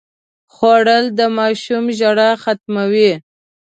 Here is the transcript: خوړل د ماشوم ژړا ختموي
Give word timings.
خوړل 0.53 1.05
د 1.19 1.21
ماشوم 1.37 1.85
ژړا 1.99 2.29
ختموي 2.43 3.11